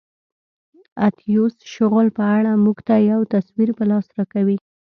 [1.07, 4.57] اتیوس شغل په اړه موږ ته یو تصویر په لاس راکوي.